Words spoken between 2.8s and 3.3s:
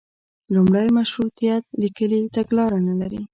نه لري.